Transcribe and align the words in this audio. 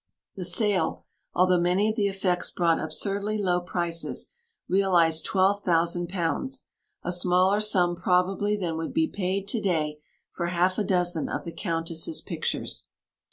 The 0.35 0.45
sale, 0.45 1.05
although 1.35 1.59
many 1.59 1.87
of 1.87 1.95
the 1.95 2.07
effects 2.07 2.49
brought 2.49 2.79
absurdly 2.79 3.37
low 3.37 3.61
prices, 3.61 4.33
realised 4.67 5.27
£12,000 5.27 6.59
a 7.03 7.11
smaller 7.11 7.59
sum 7.59 7.95
probably 7.95 8.57
than 8.57 8.77
would 8.77 8.95
be 8.95 9.05
paid 9.07 9.47
to 9.49 9.61
day 9.61 9.99
for 10.31 10.47
half 10.47 10.79
a 10.79 10.83
dozen 10.83 11.29
of 11.29 11.43
the 11.45 11.51
Countess's 11.51 12.19
pictures. 12.21 12.87